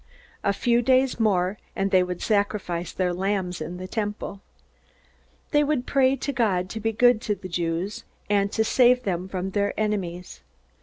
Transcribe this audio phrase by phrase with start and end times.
[0.43, 4.41] '"A few days more, and they would sacrifice their lambs in the Temple.
[5.51, 9.51] They would pray God to be good to the Jews, and to save them from
[9.51, 10.41] their enemies.